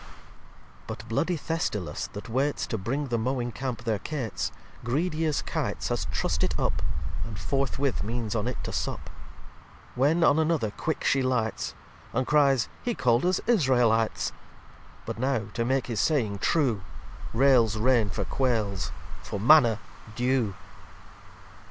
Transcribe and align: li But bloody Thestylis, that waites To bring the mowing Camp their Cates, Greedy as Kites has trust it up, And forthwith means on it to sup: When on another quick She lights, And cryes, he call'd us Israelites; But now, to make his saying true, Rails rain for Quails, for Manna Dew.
li 0.01 0.07
But 0.87 1.07
bloody 1.07 1.37
Thestylis, 1.37 2.07
that 2.13 2.27
waites 2.27 2.65
To 2.65 2.77
bring 2.79 3.09
the 3.09 3.19
mowing 3.19 3.51
Camp 3.51 3.83
their 3.83 3.99
Cates, 3.99 4.51
Greedy 4.83 5.25
as 5.27 5.43
Kites 5.43 5.89
has 5.89 6.05
trust 6.05 6.43
it 6.43 6.59
up, 6.59 6.81
And 7.23 7.37
forthwith 7.37 8.03
means 8.03 8.33
on 8.35 8.47
it 8.47 8.57
to 8.63 8.73
sup: 8.73 9.11
When 9.93 10.23
on 10.23 10.39
another 10.39 10.71
quick 10.71 11.03
She 11.03 11.21
lights, 11.21 11.75
And 12.13 12.25
cryes, 12.25 12.67
he 12.81 12.95
call'd 12.95 13.27
us 13.27 13.41
Israelites; 13.45 14.31
But 15.05 15.19
now, 15.19 15.49
to 15.53 15.63
make 15.63 15.85
his 15.85 15.99
saying 15.99 16.39
true, 16.39 16.81
Rails 17.31 17.77
rain 17.77 18.09
for 18.09 18.25
Quails, 18.25 18.91
for 19.21 19.39
Manna 19.39 19.77
Dew. 20.15 20.55